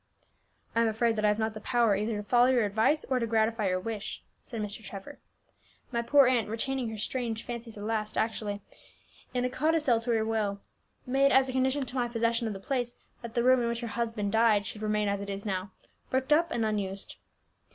"I 0.75 0.81
am 0.81 0.87
afraid 0.87 1.15
that 1.15 1.25
I 1.25 1.27
have 1.27 1.37
not 1.37 1.53
the 1.53 1.61
power 1.61 1.95
either 1.95 2.17
to 2.17 2.23
follow 2.27 2.47
your 2.47 2.65
advice 2.65 3.05
or 3.05 3.19
to 3.19 3.27
gratify 3.27 3.67
your 3.67 3.79
wish," 3.79 4.23
said 4.41 4.59
Mr. 4.59 4.83
Trevor. 4.83 5.19
"My 5.91 6.01
poor 6.01 6.25
aunt, 6.25 6.47
retaining 6.49 6.89
her 6.89 6.97
strange 6.97 7.43
fancy 7.43 7.71
to 7.71 7.79
the 7.81 7.85
last, 7.85 8.17
actually 8.17 8.61
in 9.35 9.45
a 9.45 9.49
codicil 9.51 10.01
to 10.01 10.09
her 10.11 10.25
will 10.25 10.59
made 11.05 11.31
as 11.31 11.49
a 11.49 11.51
condition 11.51 11.85
to 11.85 11.95
my 11.95 12.07
possession 12.07 12.47
of 12.47 12.53
the 12.53 12.59
place 12.59 12.95
that 13.21 13.35
the 13.35 13.43
room 13.43 13.61
in 13.61 13.67
which 13.67 13.81
her 13.81 13.87
husband 13.93 14.31
died 14.31 14.65
should 14.65 14.81
remain 14.81 15.07
as 15.07 15.21
it 15.21 15.29
is 15.29 15.45
now, 15.45 15.69
bricked 16.09 16.33
up 16.33 16.49
and 16.49 16.65
unused." 16.65 17.17